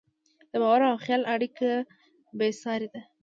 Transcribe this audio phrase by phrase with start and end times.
[0.51, 1.69] د باور او خیال اړیکه
[2.37, 3.01] بېساري ده.